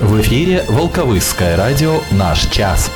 [0.00, 2.90] В эфире Волковыское радио «Наш час».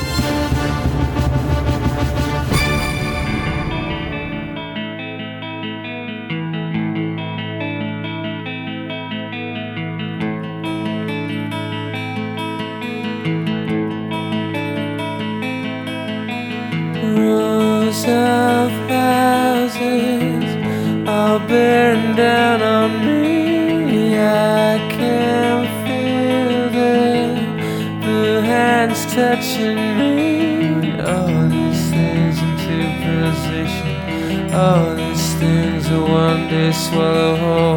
[36.95, 37.74] swallow whole.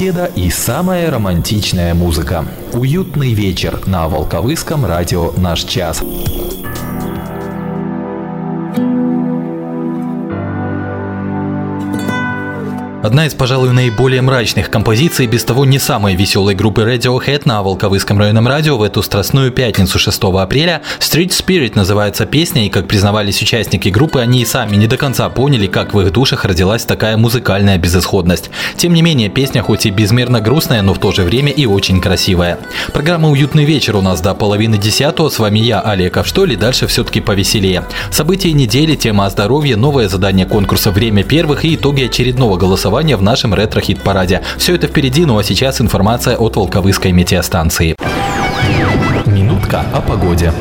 [0.00, 2.46] беседа и самая романтичная музыка.
[2.72, 6.02] Уютный вечер на Волковыском радио «Наш час».
[13.02, 18.18] Одна из, пожалуй, наиболее мрачных композиций без того не самой веселой группы Radiohead на Волковыском
[18.18, 23.40] районном радио в эту страстную пятницу 6 апреля Street Spirit называется песня, и, как признавались
[23.40, 27.16] участники группы, они и сами не до конца поняли, как в их душах родилась такая
[27.16, 28.50] музыкальная безысходность.
[28.76, 32.02] Тем не менее, песня хоть и безмерно грустная, но в то же время и очень
[32.02, 32.58] красивая.
[32.92, 35.30] Программа «Уютный вечер» у нас до половины десятого.
[35.30, 37.82] С вами я, Олег Авштоль, и дальше все-таки повеселее.
[38.10, 43.16] События недели, тема о здоровье, новое задание конкурса «Время первых» и итоги очередного голосования голосования
[43.16, 44.42] в нашем ретро-хит-параде.
[44.58, 47.94] Все это впереди, ну а сейчас информация от Волковыской метеостанции.
[49.26, 50.52] Минутка о погоде.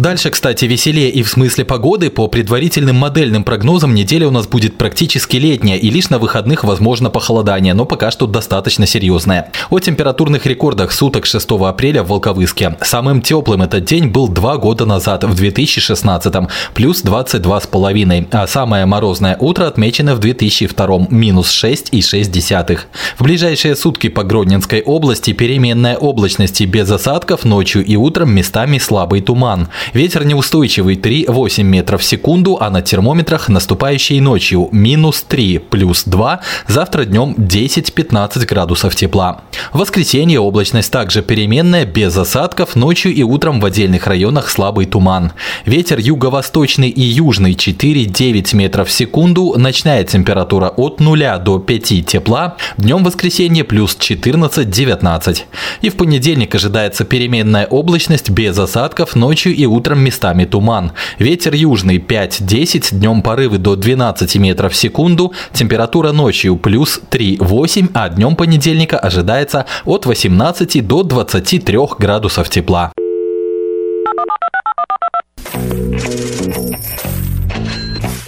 [0.00, 2.08] Дальше, кстати, веселее и в смысле погоды.
[2.08, 7.10] По предварительным модельным прогнозам неделя у нас будет практически летняя и лишь на выходных возможно
[7.10, 9.52] похолодание, но пока что достаточно серьезное.
[9.68, 12.78] О температурных рекордах суток 6 апреля в Волковыске.
[12.80, 16.34] Самым теплым этот день был два года назад, в 2016
[16.72, 22.78] плюс 22,5, а самое морозное утро отмечено в 2002 минус 6,6.
[23.18, 28.78] В ближайшие сутки по Гродненской области переменная облачность и без осадков, ночью и утром местами
[28.78, 29.68] слабый туман.
[29.92, 36.40] Ветер неустойчивый 3-8 метров в секунду, а на термометрах наступающей ночью минус 3 плюс 2,
[36.68, 39.42] завтра днем 10-15 градусов тепла.
[39.72, 45.32] В воскресенье облачность также переменная, без осадков, ночью и утром в отдельных районах слабый туман.
[45.64, 52.56] Ветер юго-восточный и южный 4-9 метров в секунду, ночная температура от 0 до 5 тепла,
[52.76, 55.40] днем воскресенье плюс 14-19.
[55.82, 60.92] И в понедельник ожидается переменная облачность без осадков, ночью и утром утром местами туман.
[61.18, 68.10] Ветер южный 5-10, днем порывы до 12 метров в секунду, температура ночью плюс 3-8, а
[68.10, 72.92] днем понедельника ожидается от 18 до 23 градусов тепла.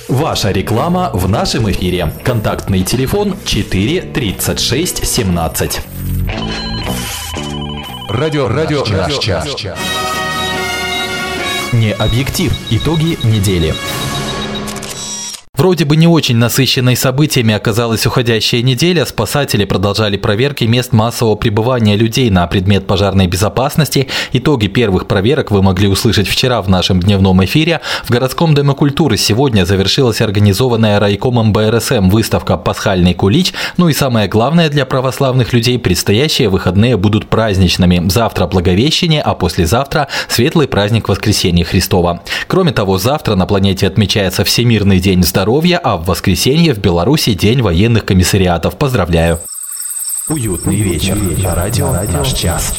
[0.09, 2.13] Ваша реклама в нашем эфире.
[2.25, 5.81] Контактный телефон 4 36 17.
[8.09, 9.45] Радио, радио, наш час.
[9.45, 9.79] Наш час.
[11.73, 12.53] Не объектив.
[12.71, 13.75] Итоги недели.
[15.63, 19.07] Вроде бы не очень насыщенной событиями оказалась уходящая неделя.
[19.07, 24.09] Спасатели продолжали проверки мест массового пребывания людей на предмет пожарной безопасности.
[24.33, 27.81] Итоги первых проверок вы могли услышать вчера в нашем дневном эфире.
[28.03, 33.53] В городском доме культуры сегодня завершилась организованная райкомом БРСМ выставка «Пасхальный кулич».
[33.77, 38.09] Ну и самое главное для православных людей– предстоящие выходные будут праздничными.
[38.09, 42.21] Завтра Благовещение, а послезавтра– светлый праздник Воскресения Христова.
[42.49, 47.35] Кроме того, завтра на планете отмечается Всемирный день здоровья здоровья, а в воскресенье в Беларуси
[47.35, 48.79] День военных комиссариатов.
[48.79, 49.39] Поздравляю!
[50.29, 51.19] Уютный вечер.
[51.45, 52.75] Радио «Наш час».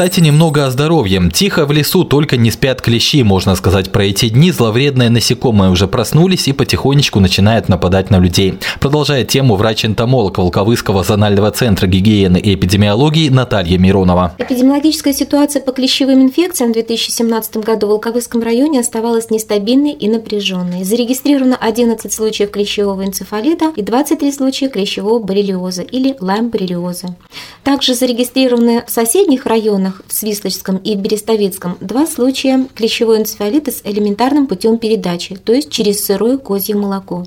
[0.00, 1.30] Кстати, немного о здоровье.
[1.30, 4.50] Тихо в лесу только не спят клещи, можно сказать, про эти дни.
[4.50, 8.54] Зловредные насекомые уже проснулись и потихонечку начинают нападать на людей.
[8.80, 14.34] Продолжает тему врач-энтомолог Волковыского зонального центра гигиены и эпидемиологии Наталья Миронова.
[14.38, 20.82] Эпидемиологическая ситуация по клещевым инфекциям в 2017 году в Волковыском районе оставалась нестабильной и напряженной.
[20.82, 27.16] Зарегистрировано 11 случаев клещевого энцефалита и 23 случая клещевого боррелиоза или лайм-боррелиоза.
[27.64, 33.70] Также зарегистрированы в соседних районах районах в Свислочском и в Берестовицком два случая клещевой энцефалита
[33.70, 37.26] с элементарным путем передачи, то есть через сырое козье молоко.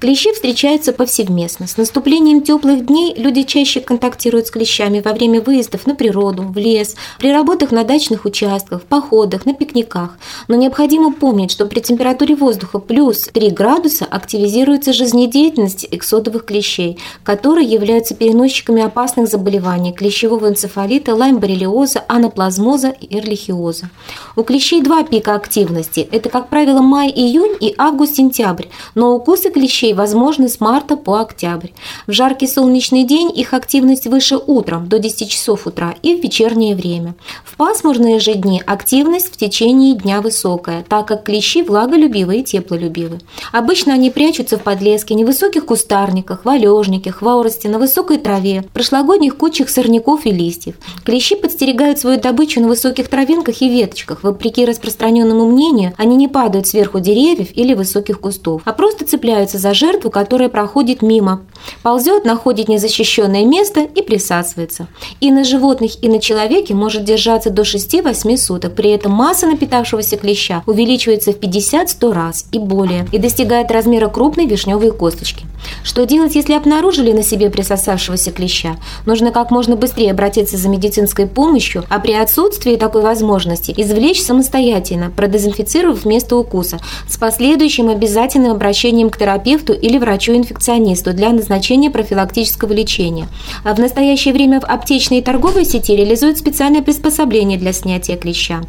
[0.00, 1.66] Клещи встречаются повсеместно.
[1.66, 6.56] С наступлением теплых дней люди чаще контактируют с клещами во время выездов на природу, в
[6.56, 10.18] лес, при работах на дачных участках, походах, на пикниках.
[10.48, 17.66] Но необходимо помнить, что при температуре воздуха плюс 3 градуса активизируется жизнедеятельность эксодовых клещей, которые
[17.68, 23.90] являются переносчиками опасных заболеваний клещевого энцефалита, лайм-боррелиоза, анаплазмоза и эрлихиоза.
[24.36, 26.08] У клещей два пика активности.
[26.10, 31.70] Это, как правило, май-июнь и август-сентябрь, но укусы клещей возможны с марта по октябрь.
[32.06, 36.76] В жаркий солнечный день их активность выше утром до 10 часов утра и в вечернее
[36.76, 37.16] время.
[37.44, 43.20] В пасмурные же дни активность в течение дня высокая, так как клещи влаголюбивые и теплолюбивы.
[43.50, 50.24] Обычно они прячутся в подлеске, невысоких кустарниках, валежнике, хворости, на высокой траве, прошлогодних кучах сорняков
[50.24, 50.76] и листьев.
[51.04, 54.22] Клещи подстерегают свою добычу на высоких травинках и веточках.
[54.22, 59.72] Вопреки распространенному мнению, они не падают сверху деревьев или высоких кустов, а просто цепляются за
[59.72, 61.40] жертву, которая проходит мимо.
[61.82, 64.88] Ползет, находит незащищенное место и присасывается.
[65.20, 68.74] И на животных, и на человеке может держаться до 6-8 суток.
[68.74, 74.46] При этом масса напитавшегося клеща увеличивается в 50-100 раз и более и достигает размера крупной
[74.46, 75.46] вишневой косточки.
[75.82, 78.76] Что делать, если обнаружили на себе присосавшегося клеща?
[79.06, 85.10] Нужно как можно быстрее обратиться за медицинской помощью, а при отсутствии такой возможности извлечь самостоятельно,
[85.10, 93.28] продезинфицировав место укуса, с последующим обязательным обращением к терапевту или врачу-инфекционисту для назначения профилактического лечения.
[93.64, 98.60] А в настоящее время в аптечной и торговой сети реализуют специальное приспособление для снятия клеща.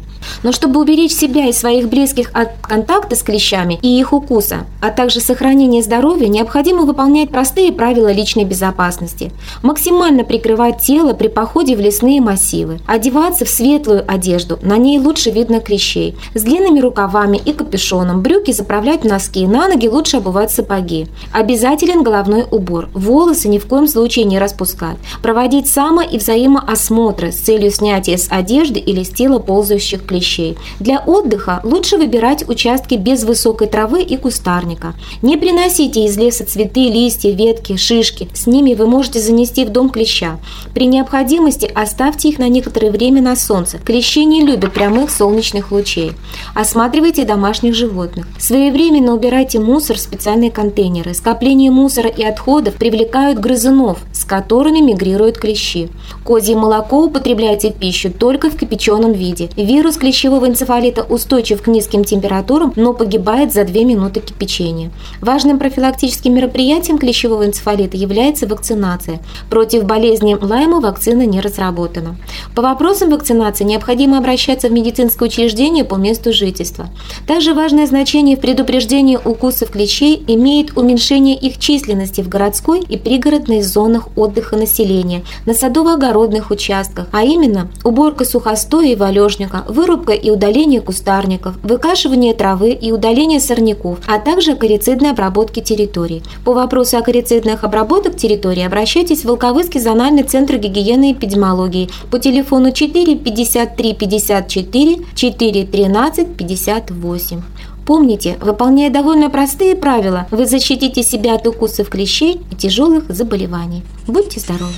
[0.42, 4.90] Но чтобы уберечь себя и своих близких от контакта с клещами и их укуса, а
[4.90, 9.32] также сохранения здоровья, необходимо выполнять простые правила личной безопасности.
[9.62, 12.80] Максимально прикрывать тело при походе в лесные массивы.
[12.86, 16.16] Одеваться в светлую одежду, на ней лучше видно клещей.
[16.34, 18.22] С длинными рукавами и капюшоном.
[18.22, 21.08] Брюки заправлять в носки, на ноги лучше обувать сапоги.
[21.32, 22.88] Обязателен головной убор.
[22.94, 24.96] Волосы ни в коем случае не распускать.
[25.22, 30.56] Проводить само- и взаимоосмотры с целью снятия с одежды или с тела ползающих клещей.
[30.78, 34.94] Для отдыха лучше выбирать участки без высокой травы и кустарника.
[35.22, 38.28] Не приносите из леса цветы, листья, ветки, шишки.
[38.32, 40.38] С ними вы можете занести в дом клеща.
[40.72, 43.78] При необходимости оставьте их на некоторое время на солнце.
[43.78, 46.12] Клещи не любят прямых солнечных лучей.
[46.54, 48.28] Осматривайте домашних животных.
[48.38, 51.12] Своевременно убирайте мусор в специальные контейнеры.
[51.14, 55.90] Скопление мусора и отходов привлекают грызунов, с которыми мигрируют клещи.
[56.24, 59.50] Козье молоко употребляйте в пищу только в кипяченом виде.
[59.56, 64.92] Вирус клещевого энцефалита устойчив к низким температурам, но погибает за 2 минуты кипячения.
[65.20, 66.59] Важным профилактическим мероприятием
[66.98, 69.20] клещевого энцефалита является вакцинация.
[69.48, 72.16] Против болезни Лайма вакцина не разработана.
[72.54, 76.88] По вопросам вакцинации необходимо обращаться в медицинское учреждение по месту жительства.
[77.26, 83.62] Также важное значение в предупреждении укусов клещей имеет уменьшение их численности в городской и пригородной
[83.62, 90.80] зонах отдыха населения, на садово-огородных участках, а именно уборка сухостоя и валежника, вырубка и удаление
[90.80, 96.22] кустарников, выкашивание травы и удаление сорняков, а также акарицидной обработки территорий.
[96.44, 102.72] По вопросу акарицидных обработок территории обращайтесь в Волковыский зональный центр гигиены и эпидемиологии по телефону
[102.72, 107.42] 4 53 54 4 13 58.
[107.86, 113.82] Помните, выполняя довольно простые правила, вы защитите себя от укусов клещей и тяжелых заболеваний.
[114.06, 114.72] Будьте здоровы!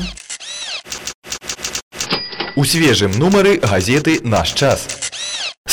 [2.55, 5.02] У свежым нумары газеты «Наш час».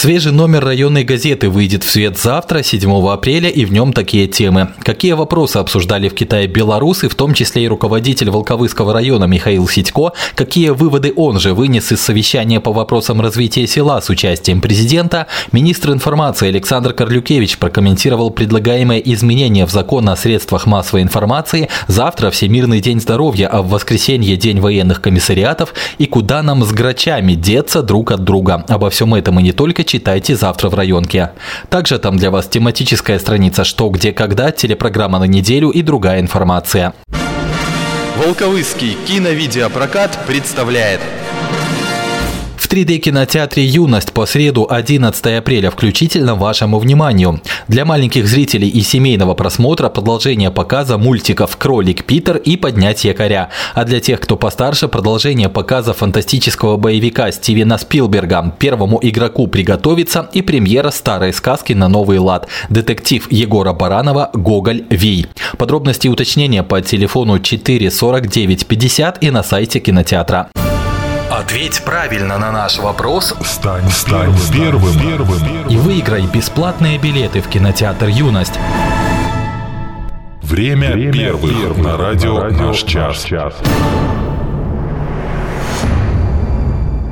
[0.02, 4.70] Свежий номер районной газеты выйдет в свет завтра, 7 апреля, и в нем такие темы.
[4.82, 10.14] Какие вопросы обсуждали в Китае белорусы, в том числе и руководитель Волковыского района Михаил Сидько,
[10.36, 15.92] какие выводы он же вынес из совещания по вопросам развития села с участием президента, министр
[15.92, 23.02] информации Александр Карлюкевич прокомментировал предлагаемые изменения в закон о средствах массовой информации, завтра Всемирный день
[23.02, 28.24] здоровья, а в воскресенье День военных комиссариатов и куда нам с грачами деться друг от
[28.24, 28.64] друга.
[28.70, 31.32] Обо всем этом и не только читайте завтра в районке.
[31.70, 36.94] Также там для вас тематическая страница «Что, где, когда», телепрограмма на неделю и другая информация.
[38.16, 41.00] Волковыский киновидеопрокат представляет
[42.70, 47.42] 3D-кинотеатре «Юность» по среду 11 апреля включительно вашему вниманию.
[47.68, 53.50] Для маленьких зрителей и семейного просмотра продолжение показа мультиков «Кролик Питер» и «Поднять якоря».
[53.74, 60.44] А для тех, кто постарше, продолжение показа фантастического боевика Стивена Спилберга «Первому игроку приготовиться» и
[60.44, 65.26] премьера старой сказки на новый лад «Детектив Егора Баранова Гоголь Вий».
[65.58, 70.52] Подробности и уточнения по телефону 4 49 50 и на сайте кинотеатра.
[71.50, 78.06] Ответь правильно на наш вопрос Стань, стань первым, первым, и выиграй бесплатные билеты в кинотеатр
[78.06, 78.60] «Юность».
[80.44, 83.24] Время, Время первых, первых на радио, на радио «Наш час».
[83.24, 83.56] час.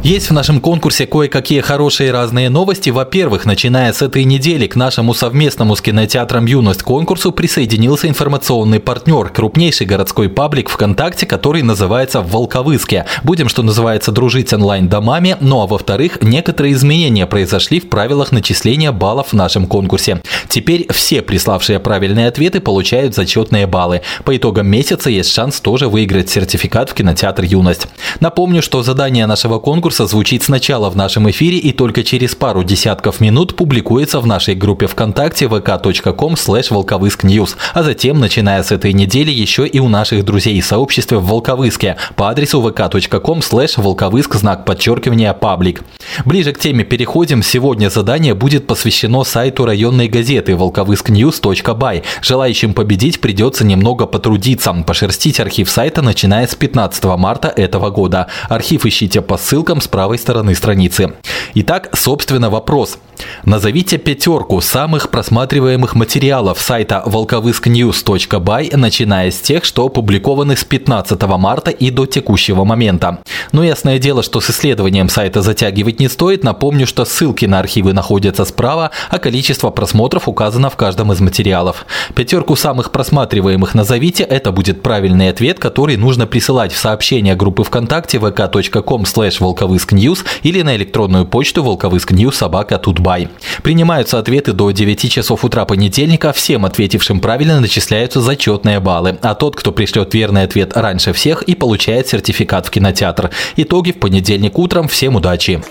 [0.08, 2.90] Есть в нашем конкурсе кое-какие хорошие разные новости.
[2.90, 9.28] Во-первых, начиная с этой недели к нашему совместному с кинотеатром «Юность» конкурсу присоединился информационный партнер,
[9.28, 13.06] крупнейший городской паблик ВКонтакте, который называется «Волковыске».
[13.24, 15.36] Будем, что называется, дружить онлайн-домами.
[15.42, 20.22] Ну а во-вторых, некоторые изменения произошли в правилах начисления баллов в нашем конкурсе.
[20.48, 24.04] Теперь все приславшие правильные ответы получают зачетные баллы.
[24.24, 27.88] По итогам месяца есть шанс тоже выиграть сертификат в кинотеатр «Юность».
[28.22, 33.20] Напомню, что задание нашего конкурса звучит сначала в нашем эфире и только через пару десятков
[33.20, 39.32] минут публикуется в нашей группе ВКонтакте vk.com slash волковыскньюз, а затем, начиная с этой недели,
[39.32, 44.66] еще и у наших друзей и сообществе в Волковыске по адресу vk.com slash волковыск знак
[44.66, 45.84] подчеркивания паблик.
[46.26, 47.42] Ближе к теме переходим.
[47.42, 52.04] Сегодня задание будет посвящено сайту районной газеты волковыскnews.by.
[52.22, 58.28] Желающим победить придется немного потрудиться, пошерстить архив сайта, начиная с 15 марта этого года.
[58.50, 61.14] Архив ищите по ссылкам с правой стороны страницы.
[61.54, 62.98] Итак, собственно, вопрос.
[63.46, 71.72] Назовите пятерку самых просматриваемых материалов сайта волковыскnews.by, начиная с тех, что опубликованы с 15 марта
[71.72, 73.20] и до текущего момента.
[73.52, 76.44] Но ясное дело, что с исследованием сайта затягивать не стоит.
[76.44, 81.86] Напомню, что ссылки на архивы находятся справа, а количество просмотров указано в каждом из материалов.
[82.16, 88.18] Пятерку самых просматриваемых назовите, это будет правильный ответ, который нужно присылать в сообщение группы ВКонтакте
[88.18, 93.30] vk.com slash волковыскньюз или на электронную почту волковыскньюз собака тутбай.
[93.64, 99.56] Принимаются ответы до 9 часов утра понедельника, всем ответившим правильно начисляются зачетные баллы, а тот,
[99.56, 103.32] кто пришлет верный ответ раньше всех и получает сертификат в кинотеатр.
[103.58, 104.88] Итоги в понедельник утром.
[104.88, 105.62] Всем удачи!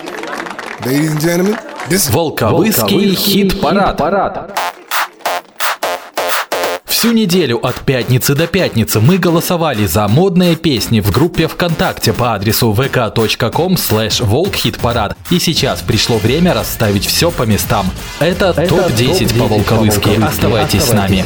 [2.10, 4.65] Волковыский хит-парад.
[7.06, 12.34] Всю неделю от пятницы до пятницы мы голосовали за модные песни в группе ВКонтакте по
[12.34, 15.16] адресу vk.com slash волкхитпарад.
[15.30, 17.86] И сейчас пришло время расставить все по местам.
[18.18, 20.20] Это, топ-10 по Волковыски.
[20.20, 21.24] Оставайтесь с нами.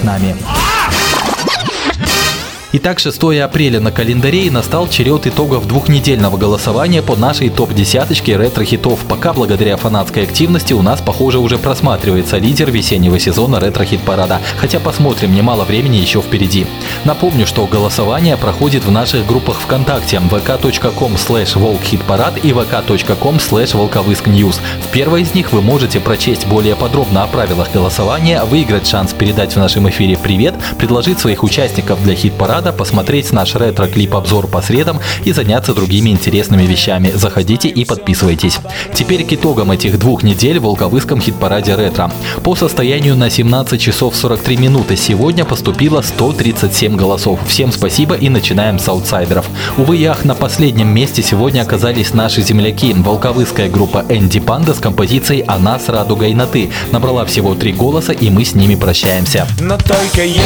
[2.72, 9.00] Итак, 6 апреля на календаре и настал черед итогов двухнедельного голосования по нашей топ-десяточке ретро-хитов.
[9.08, 14.38] Пока благодаря фанатской активности у нас, похоже, уже просматривается лидер весеннего сезона ретро-хит-парада.
[14.56, 16.64] Хотя посмотрим, немало времени еще впереди.
[17.04, 24.60] Напомню, что голосование проходит в наших группах ВКонтакте vk.com slash волкхитпарад и vk.com slash волковыскньюз.
[24.80, 29.54] В первой из них вы можете прочесть более подробно о правилах голосования, выиграть шанс передать
[29.54, 35.32] в нашем эфире привет, предложить своих участников для хит-парада, посмотреть наш ретро-клип-обзор по средам и
[35.32, 37.10] заняться другими интересными вещами.
[37.14, 38.58] Заходите и подписывайтесь.
[38.94, 42.12] Теперь к итогам этих двух недель в Волковыском хит-параде ретро.
[42.44, 47.40] По состоянию на 17 часов 43 минуты сегодня поступило 137 голосов.
[47.46, 49.46] Всем спасибо и начинаем с аутсайдеров.
[49.76, 52.92] Увы, ях, на последнем месте сегодня оказались наши земляки.
[52.94, 56.70] Волковыская группа Энди Панда с композицией «Она с радугой на ты».
[56.92, 59.46] Набрала всего три голоса и мы с ними прощаемся.
[59.60, 60.40] Но только ей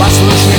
[0.00, 0.54] послушны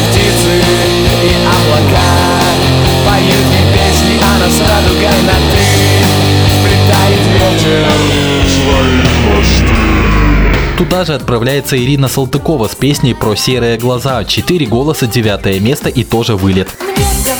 [10.77, 14.23] Туда же отправляется Ирина Салтыкова с песней про серые глаза.
[14.25, 16.69] Четыре голоса, девятое место и тоже вылет.
[16.97, 17.35] Мне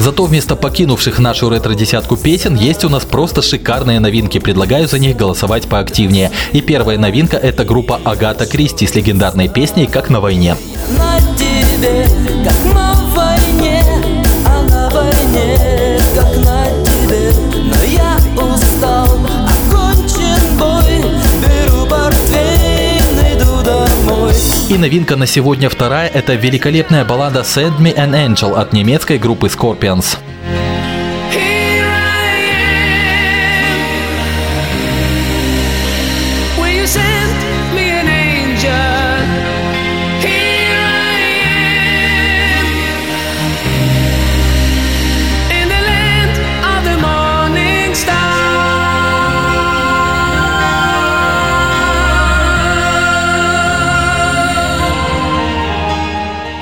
[0.00, 4.40] Зато вместо покинувших нашу ретро-десятку песен есть у нас просто шикарные новинки.
[4.40, 6.30] Предлагаю за них голосовать поактивнее.
[6.52, 10.56] И первая новинка– это группа Агата Кристи с легендарной песней «Как на войне».
[10.96, 11.09] на
[24.80, 30.18] новинка на сегодня вторая– это великолепная баллада «Send Me an Angel» от немецкой группы Scorpions.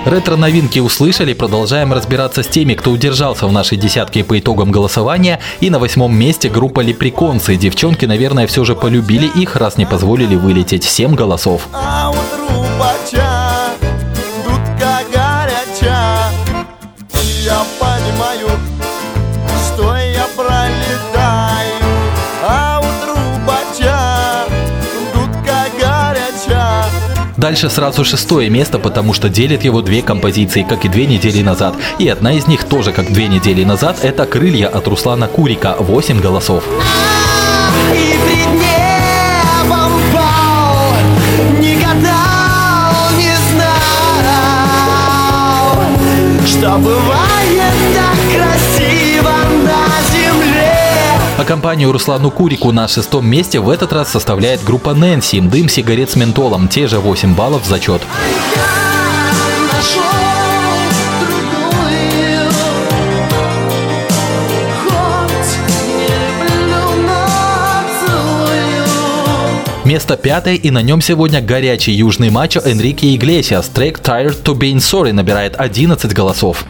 [0.08, 5.38] Ретро-новинки услышали, продолжаем разбираться с теми, кто удержался в нашей десятке по итогам голосования.
[5.60, 7.56] И на восьмом месте группа Леприконцы.
[7.56, 10.84] Девчонки, наверное, все же полюбили их, раз не позволили вылететь.
[10.84, 11.68] Семь голосов.
[27.48, 31.74] Дальше сразу шестое место, потому что делит его две композиции, как и две недели назад.
[31.98, 35.74] И одна из них тоже, как две недели назад, это «Крылья» от Руслана Курика.
[35.78, 36.62] 8 голосов.
[46.46, 47.17] Что бывает
[51.48, 56.16] компанию Руслану Курику на шестом месте в этот раз составляет группа Нэнси «Дым сигарет с
[56.16, 56.68] ментолом».
[56.68, 58.02] Те же 8 баллов в зачет.
[69.86, 73.68] Место пятое, и на нем сегодня горячий южный мачо Энрике Иглесиас.
[73.68, 76.66] Трек Tired to Being Sorry набирает 11 голосов.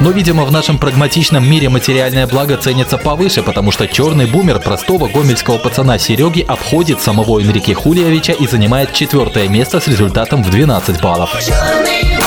[0.00, 5.08] Но, видимо, в нашем прагматичном мире материальное благо ценится повыше, потому что черный бумер простого
[5.08, 11.02] гомельского пацана Сереги обходит самого Энрике Хулиевича и занимает четвертое место с результатом в 12
[11.02, 11.36] баллов.
[11.40, 12.17] Черный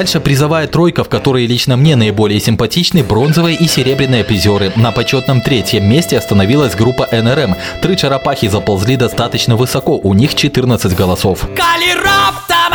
[0.00, 4.72] Дальше призовая тройка, в которой лично мне наиболее симпатичны бронзовые и серебряные призеры.
[4.76, 7.54] На почетном третьем месте остановилась группа НРМ.
[7.82, 11.44] Три черепахи заползли достаточно высоко, у них 14 голосов.
[11.54, 12.00] Калі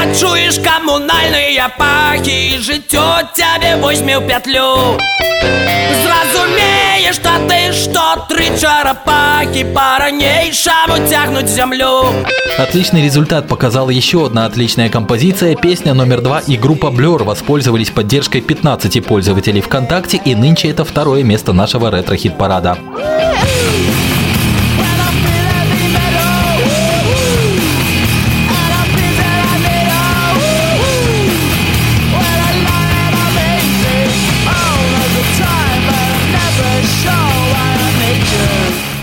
[0.05, 4.97] раптам адчуеш камунальныя пахі жыццё цябе возьме ў пятлю
[6.03, 12.05] Зразумееш та ты што тры чарапахі па-ранейшаму цягнуць зямлю
[12.59, 18.43] Отличный результат показала еще одна отличная композиция, песня номер два и группа Blur воспользовались поддержкой
[18.43, 22.77] 15 пользователей ВКонтакте и нынче это второе место нашего ретро-хит-парада.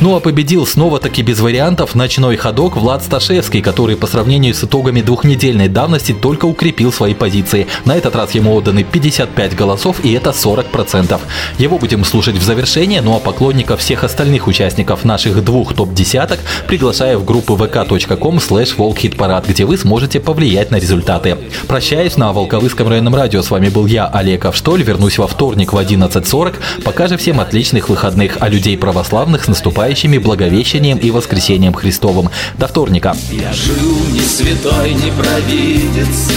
[0.02, 5.00] Ну а победил снова-таки без вариантов ночной ходок Влад Сташевский, который по сравнению с итогами
[5.00, 7.68] двухнедельной давности только укрепил свои позиции.
[7.84, 11.20] На этот раз ему отданы 55 голосов и это 40%.
[11.58, 17.20] Его будем слушать в завершение, ну а поклонников всех остальных участников наших двух топ-десяток приглашаю
[17.20, 21.38] в группу vk.com slash волкхитпарад, где вы сможете повлиять на результаты.
[21.68, 23.40] Прощаюсь на Волковыском районном радио.
[23.40, 24.82] С вами был я, Олег Авштоль.
[24.82, 26.54] Вернусь во вторник в 11.40.
[26.82, 29.48] Пока же всем отличных выходных, а людей православных с
[29.92, 32.30] наступающими Благовещением и Воскресением Христовым.
[32.56, 33.14] До вторника.
[33.30, 36.30] Я жил не святой, не провидец.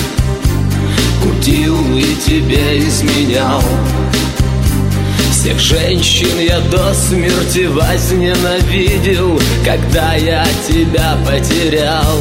[1.24, 3.62] Кутил и тебе изменял.
[5.32, 12.20] Всех женщин я до смерти возненавидел Когда я тебя потерял.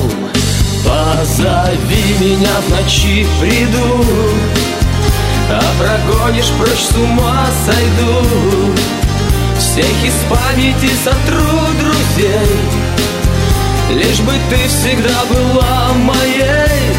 [0.85, 4.05] Позови меня в ночи, приду.
[5.51, 9.04] А прогонишь прочь с ума сойду
[9.59, 12.95] всех из памяти сотру друзей.
[13.91, 16.95] Лишь бы ты всегда была моей.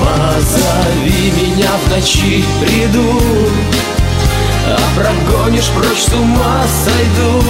[0.00, 3.20] Позови меня в ночи, приду.
[4.68, 7.42] А прогонишь прочь с ума сойду.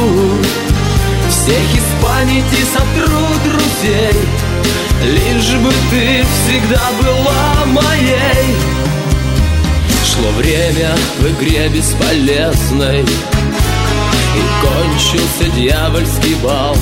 [1.31, 4.20] Всех из памяти сотру друзей.
[5.03, 8.57] Лишь бы ты всегда была моей.
[10.05, 13.05] Шло время в игре бесполезной
[14.37, 16.77] и кончился дьявольский бал.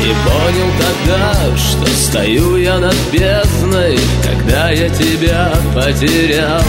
[0.00, 6.62] И понял тогда, что стою я над бездной Когда я тебя потерял.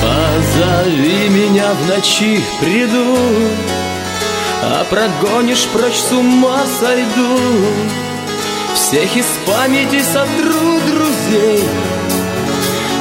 [0.00, 3.16] Позови меня в ночи, приду
[4.62, 7.38] А прогонишь прочь с ума сойду.
[8.74, 11.62] Всех из памяти сотру друзей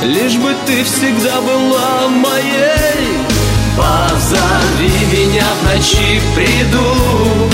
[0.04, 3.31] Лишь бы ты всегда была моей
[3.78, 7.50] Позови меня в ночи, приду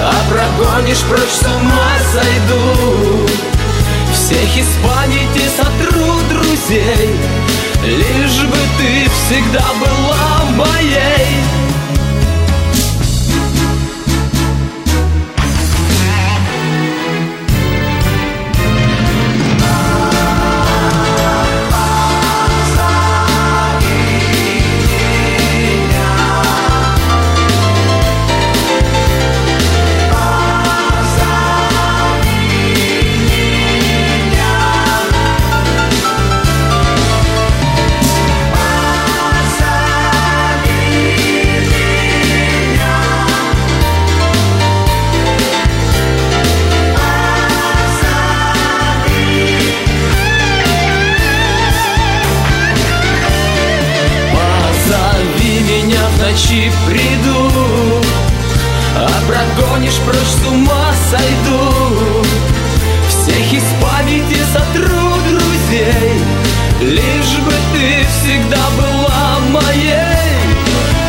[0.00, 3.26] А прогонишь прочь, с ума сойду.
[4.12, 7.14] Всех из памяти сотру друзей
[7.84, 11.65] Лишь бы ты всегда была моей
[59.96, 62.24] прогонишь прочь, с ума сойду?
[63.08, 66.20] Всех из памяти сотру друзей
[66.80, 70.36] Лишь бы ты всегда была моей.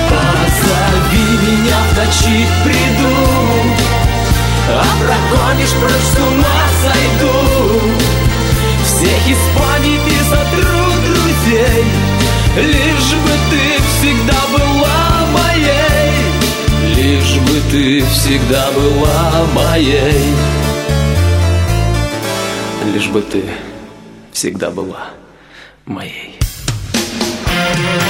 [0.10, 3.16] Позови меня в ночи, приду
[4.70, 7.82] А прогонишь прочь, с ума сойду.
[8.84, 11.86] Всех из памяти сотру друзей
[13.50, 14.47] ты всегда
[17.72, 20.34] ты всегда была моей
[22.94, 23.44] Лишь бы ты
[24.32, 25.10] всегда была
[25.86, 26.38] моей
[27.68, 28.07] Thank you.